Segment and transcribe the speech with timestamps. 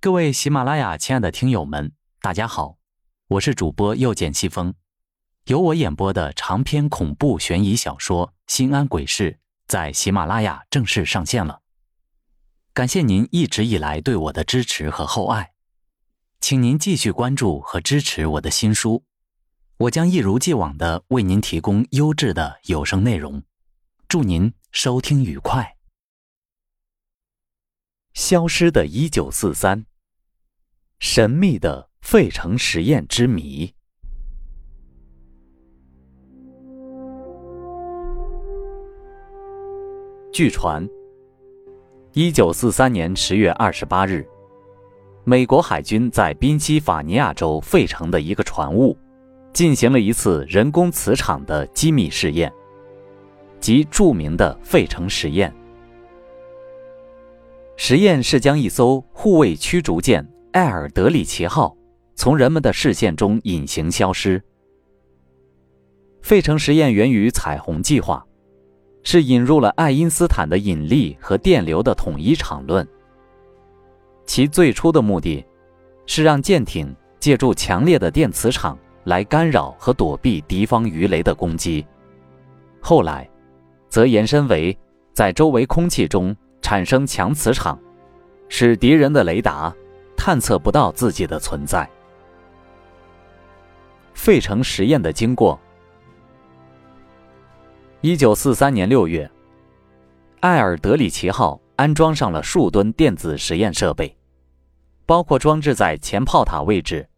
[0.00, 1.90] 各位喜马拉雅亲爱的听友们，
[2.20, 2.78] 大家好，
[3.26, 4.72] 我是主播又见西风。
[5.46, 9.32] 由我演播的长篇恐怖悬疑小说《心安鬼事》
[9.66, 11.62] 在喜马拉雅正式上线了。
[12.72, 15.50] 感谢您一直以来对我的支持和厚爱，
[16.40, 19.02] 请您继续关注和支持我的新书，
[19.78, 23.42] 我将一如既往的为您提供优质的有声内容。
[24.06, 25.74] 祝您收听愉快。
[28.14, 29.86] 消失的一九四三，
[31.00, 33.72] 神秘的费城实验之谜。
[40.32, 40.84] 据传，
[42.14, 44.26] 一九四三年十月二十八日，
[45.22, 48.96] 美国海军在宾夕法尼亚州费城的一个船坞，
[49.52, 52.52] 进行了一次人工磁场的机密试验，
[53.60, 55.54] 即著名的费城实验。
[57.76, 61.76] 实验是将一艘护卫驱逐舰“艾尔德里奇号”
[62.14, 64.42] 从人们的视线中隐形消失。
[66.22, 68.24] 费城实验源于彩虹计划，
[69.02, 72.86] 是引入了爱因斯坦的引力和电流的统一场论。
[74.26, 75.44] 其最初的目的，
[76.06, 81.86] 是让舰艇借助强烈的电磁场来干扰和躲避敌方鱼雷的攻击。
[82.80, 83.28] 后来，
[83.88, 84.76] 则延伸为
[85.12, 86.36] 在周围空气中。
[86.60, 87.80] 产生强磁场，
[88.50, 89.74] 使敌人的雷达
[90.28, 91.88] 探测不到自己的存在。
[94.12, 95.58] 费城实验的经过：
[98.02, 99.30] 一九四三年六月，
[100.40, 104.14] 艾尔德里奇号安装上了数吨电子实验设备，
[105.06, 107.08] 包括装置在前炮塔位置、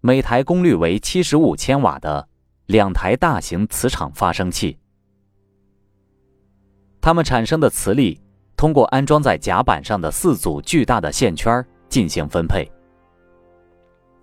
[0.00, 2.28] 每台功率为七十五千瓦的
[2.66, 4.76] 两台大型磁场发生器，
[7.00, 8.20] 它们产生的磁力。
[8.56, 12.70] 通过安装在甲板上的四组巨大的线圈进行分配。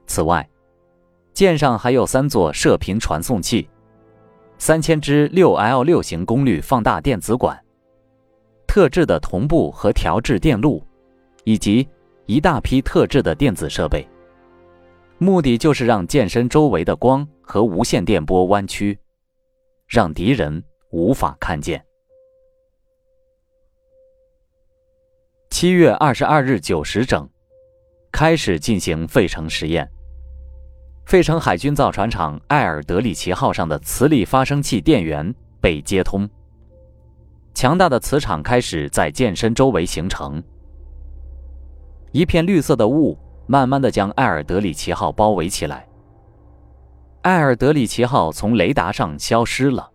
[0.08, 0.48] 此外，
[1.34, 3.68] 舰上还有三座射频传送器、
[4.58, 7.60] 三千支六 L 六型功率放大电子管、
[8.68, 10.86] 特制的同步和调制电路，
[11.44, 11.88] 以及
[12.26, 14.08] 一大批特制的电子设备。
[15.18, 18.98] 目的就是让舰身周围的光和无线电波弯曲，
[19.88, 21.84] 让敌人无法看见。
[25.50, 27.30] 七月二十二日九时整，
[28.16, 29.86] 开始进行费城实验。
[31.06, 36.26] 费城海军造船厂艾尔德里奇号上的磁力发生器电源被接通，
[37.54, 40.42] 强大的磁场开始在舰身周围形成。
[42.14, 43.18] 一片绿色的雾
[43.48, 45.86] 慢慢的将艾尔德里奇号包围起来。
[47.24, 49.92] 艾尔德里奇号从雷达上消失了。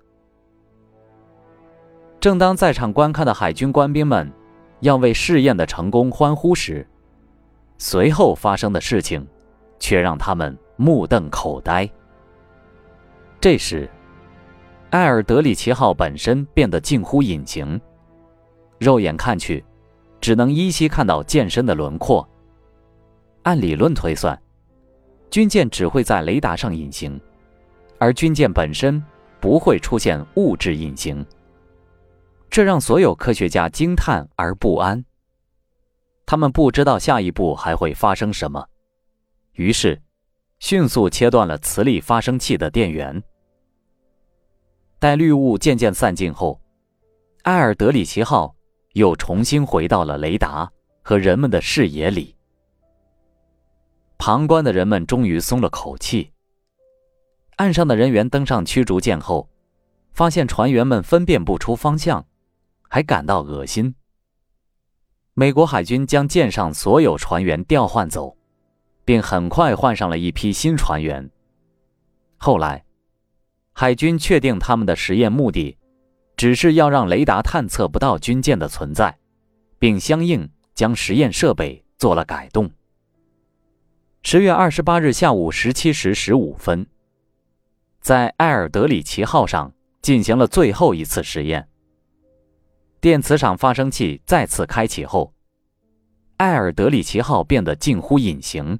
[2.20, 4.30] 正当在场观看的海军官兵们。
[4.80, 6.86] 要为试验的成功欢呼时，
[7.82, 9.26] 随后发生的事情，
[9.78, 11.88] 却让他们目瞪口呆。
[13.40, 13.88] 这时，
[14.90, 17.80] 艾尔德里奇号本身变得近乎隐形，
[18.78, 19.64] 肉眼看去，
[20.20, 22.28] 只能依稀看到舰身的轮廓。
[23.44, 24.38] 按理论推算，
[25.30, 27.18] 军舰只会在雷达上隐形，
[27.98, 29.02] 而军舰本身
[29.40, 31.24] 不会出现物质隐形。
[32.50, 35.02] 这让所有科学家惊叹而不安。
[36.30, 38.64] 他们不知道下一步还会发生什么，
[39.54, 40.00] 于是
[40.60, 43.20] 迅速切断了磁力发生器的电源。
[45.00, 46.60] 待绿雾渐渐散尽后，
[47.42, 48.54] 埃尔德里奇号
[48.92, 50.70] 又重新回到了雷达
[51.02, 52.36] 和人们的视野里。
[54.16, 56.30] 旁观的人们终于松了口气。
[57.56, 59.50] 岸上的人员登上驱逐舰后，
[60.12, 62.24] 发现船员们分辨不出方向。
[62.88, 63.92] 还感到恶心。
[65.34, 68.36] 美国海军将舰上所有船员调换走，
[69.04, 71.30] 并很快换上了一批新船员。
[72.36, 72.84] 后来，
[73.72, 75.78] 海军确定他们的实验目的，
[76.36, 79.18] 只是要让雷达探测不到军舰的存在，
[79.78, 82.70] 并相应将实验设备做了改动。
[84.22, 86.86] 十月二十八日下午十七时十五分，
[88.02, 89.72] 在埃尔德里奇号上
[90.02, 91.69] 进行了最后一次实验。
[93.00, 95.32] 电磁场发生器再次开启后，
[96.36, 98.78] 艾尔德里奇号变得近乎隐形，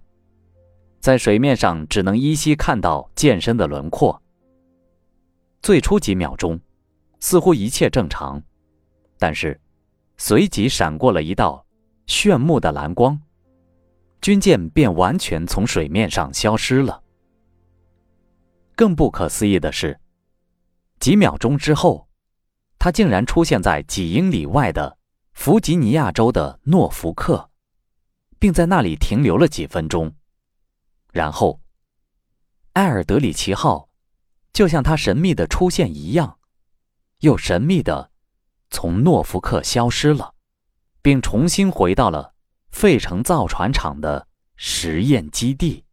[1.01, 4.21] 在水面上只能依稀看到舰身的轮廓。
[5.63, 6.61] 最初几秒钟，
[7.19, 8.43] 似乎一切正常，
[9.19, 9.59] 但是
[10.19, 11.65] 随即闪过了一道
[12.07, 13.19] 炫目的蓝光，
[14.21, 17.03] 军舰便完全从水面上消失了。
[18.77, 19.99] 更不可思议的是，
[20.99, 22.10] 几秒钟之后。
[22.81, 24.97] 它竟然出现在几英里外的
[25.35, 27.51] 弗吉尼亚州的诺福克，
[28.39, 30.15] 并在那里停留了几分钟。
[31.13, 31.61] 然后，
[32.73, 33.91] 埃尔德里奇号
[34.55, 36.39] 就像它神秘的出现一样，
[37.19, 38.11] 又神秘的
[38.71, 40.35] 从诺福克消失了，
[41.03, 42.35] 并重新回到了
[42.71, 45.85] 费城造船厂的实验基地。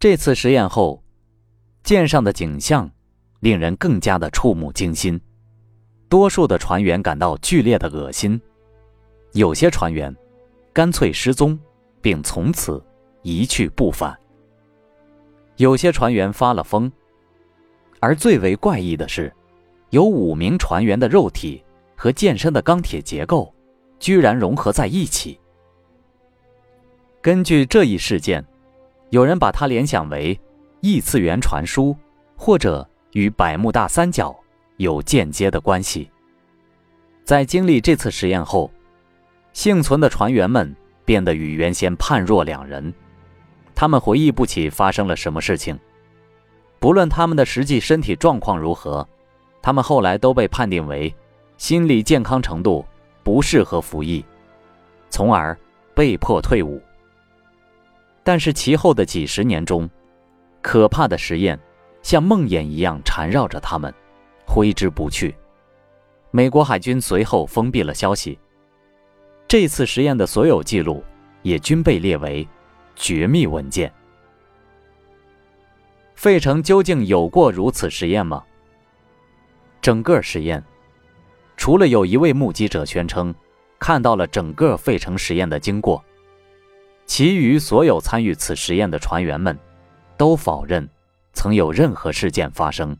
[0.00, 1.04] 这次实验后，
[1.84, 2.90] 舰上的景象
[3.46, 5.20] 令人更加的触目惊心，
[6.08, 8.40] 多数的船员感到剧烈的恶心，
[9.34, 10.12] 有些船员
[10.72, 11.56] 干脆失踪，
[12.02, 12.84] 并从此。
[13.22, 14.16] 一去不返。
[15.58, 16.90] 有些船员发了疯，
[18.00, 19.32] 而最为怪异的是，
[19.90, 21.62] 有五名船员的肉体
[21.96, 23.54] 和舰身的钢铁结构
[24.00, 25.38] 居然融合在一起。
[27.22, 28.44] 根据这一事件，
[29.10, 30.36] 有人把它联想为
[30.80, 31.96] 异次元传输，
[32.36, 34.34] 或者与百慕大三角
[34.76, 36.10] 有间接的关系。
[37.24, 38.70] 在经历这次实验后，
[39.52, 40.74] 幸存的船员们
[41.04, 42.92] 变得与原先判若两人。
[43.74, 45.78] 他们回忆不起发生了什么事情，
[46.78, 49.06] 不论他们的实际身体状况如何，
[49.60, 51.14] 他们后来都被判定为
[51.58, 52.86] 心理健康程度
[53.22, 54.24] 不适合服役，
[55.10, 55.56] 从而
[55.94, 56.80] 被迫退伍。
[58.22, 59.88] 但是其后的几十年中，
[60.62, 61.58] 可怕的实验
[62.06, 63.92] 像梦魇一样缠绕着他们，
[64.46, 65.34] 挥之不去。
[66.30, 68.38] 美国海军随后封闭了消息，
[69.48, 71.02] 这次实验的所有记录
[71.42, 72.46] 也均被列为。
[72.94, 73.92] 绝密文件。
[76.14, 78.42] 费城究竟有过如此实验吗？
[79.82, 80.64] 整个实验，
[81.56, 83.34] 除了有一位目击者宣称
[83.80, 86.02] 看到了整个费城实验的经过，
[87.04, 89.58] 其余所有参与此实验的船员们
[90.16, 90.88] 都否认
[91.46, 92.96] 曾有任何事件发生。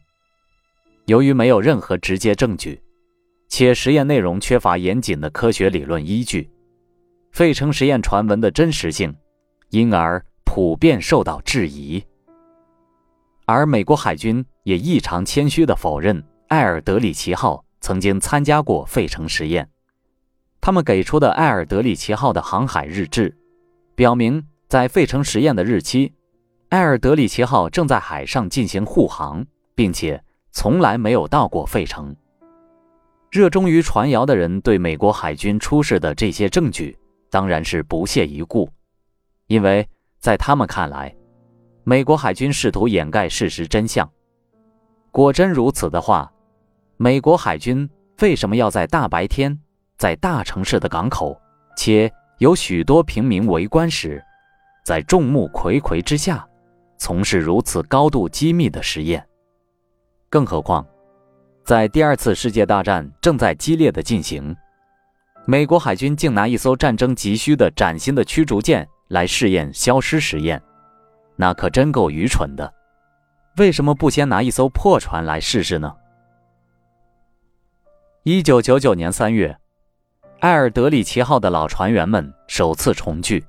[1.06, 2.80] 由于没有任何直接证据，
[3.48, 6.48] 且实验内容缺乏严谨的科学理论依据，
[7.32, 9.12] 费城实验传闻的真实性。
[9.70, 12.00] 因而普遍受到质疑，
[13.46, 19.68] 而美国海军也异常谦虚地否认埃尔德里奇号曾经参加过费城实验。
[20.60, 23.36] 他们给出的埃尔德里奇号的航海日志，
[23.96, 26.12] 表明在费城实验的日期，
[26.70, 30.20] 埃尔德里奇号正在海上进行护航，并且
[30.50, 32.14] 从来没有到过费城。
[33.30, 36.96] 热衷于传谣的人对美国海军出示的这些证据
[37.30, 38.68] 当然是不屑一顾。
[39.46, 39.86] 因为
[40.18, 41.14] 在他们看来，
[41.84, 44.10] 美国海军试图掩盖事实真相。
[45.12, 46.30] 果真如此的话，
[46.96, 47.88] 美国海军
[48.20, 49.56] 为什么要在大白天，
[49.98, 51.40] 在大城市的港口，
[51.76, 54.20] 且有许多平民围观时，
[54.84, 56.46] 在众目睽睽之下，
[56.98, 59.26] 从事如此高度机密的实验？
[60.28, 60.86] 更何况，
[61.64, 64.56] 在第二次世界大战正在激烈的进行，
[65.46, 68.86] 美国海军竟拿一艘战争急需的崭新的驱逐舰。
[69.08, 70.60] 来试验消失实验，
[71.36, 72.74] 那可真够愚蠢的。
[73.56, 75.94] 为什么不先拿一艘破船来试试呢？
[78.24, 79.56] 一九九九年三月，
[80.40, 83.46] 埃尔德里奇号的老船员们首次重聚，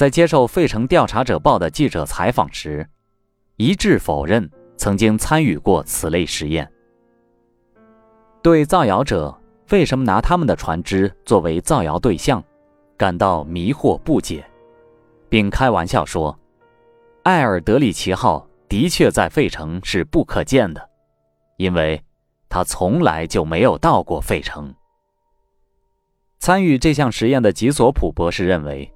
[0.00, 2.88] 在接受《费城调查者报》的记者采访时，
[3.56, 6.66] 一致否认曾经参与过此类实验。
[8.40, 9.38] 对造谣者
[9.68, 12.42] 为什么拿他们的船只作为造谣对象，
[12.96, 14.42] 感到迷惑不解。
[15.28, 16.34] 并开玩笑说
[17.24, 20.88] ：“埃尔德里奇号的确在费城是不可见的，
[21.58, 22.02] 因为
[22.48, 24.74] 他从来就没有到过费城。”
[26.40, 28.90] 参与这项实验的吉索普博士认为，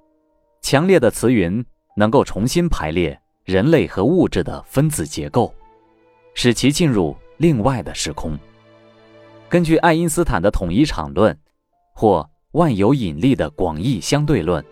[0.65, 1.63] 强烈的磁云
[1.95, 5.55] 能够重新排列人类和物质的分子结构，
[6.33, 8.35] 使其进入另外的时空。
[9.47, 11.39] 根据爱因斯坦的统一场论，
[11.95, 14.65] 或万有引力的广义相对论。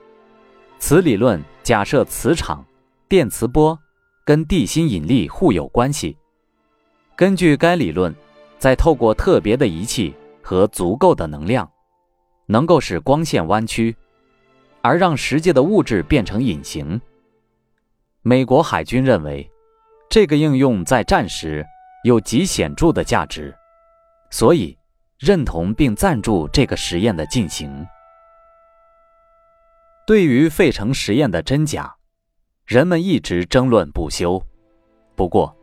[0.78, 2.64] 此理论假设磁场、
[3.06, 3.78] 电磁波
[4.25, 6.16] 跟地心引力互有关系。
[7.14, 8.14] 根据该理论，
[8.58, 11.70] 在透过特别的仪器和足够的能量，
[12.46, 13.94] 能够使光线弯曲，
[14.82, 17.00] 而让实际的物质变成隐形。
[18.22, 19.50] 美国海军认为，
[20.10, 21.64] 这个应用在战时
[22.04, 23.54] 有极显著的价值，
[24.30, 24.76] 所以
[25.18, 27.86] 认同并赞助这个实验的进行。
[30.06, 31.94] 对于费城实验的真假，
[32.66, 34.42] 人们一直争论不休。
[35.14, 35.56] 不过，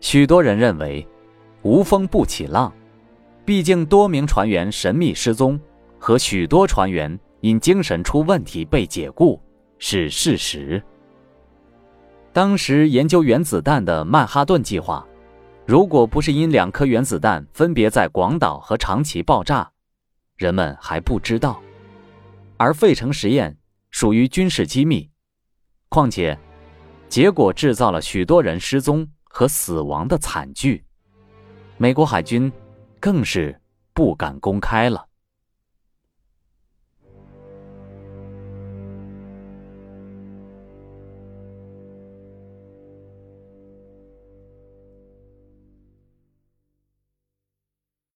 [0.00, 1.06] 许多人认为
[1.62, 2.72] 无风不起浪，
[3.44, 5.58] 毕竟多名船员神秘失踪
[5.98, 9.38] 和许多船员因精神出问题被解雇
[9.78, 10.82] 是事实。
[12.32, 15.06] 当时研究原子弹的曼哈顿计划，
[15.66, 19.70] 如果不是因两颗原子弹分别在广岛和长崎爆炸，
[20.38, 21.60] 人们还不知道。
[22.56, 23.54] 而费城实验
[23.90, 25.10] 属于军事机密，
[25.90, 26.38] 况且
[27.10, 30.82] 结果制造了许多人失踪和死亡的惨剧，
[31.76, 32.50] 美国海军
[32.98, 33.54] 更是
[33.92, 35.04] 不敢公开了。